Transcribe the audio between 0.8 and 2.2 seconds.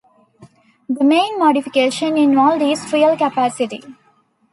The main modification